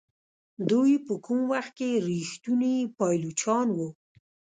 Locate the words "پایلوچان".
2.97-3.67